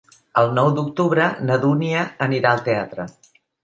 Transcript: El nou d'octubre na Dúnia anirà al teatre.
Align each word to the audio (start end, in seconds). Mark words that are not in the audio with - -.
El 0.41 0.47
nou 0.59 0.69
d'octubre 0.77 1.29
na 1.51 1.61
Dúnia 1.69 2.09
anirà 2.31 2.57
al 2.59 2.69
teatre. 2.73 3.11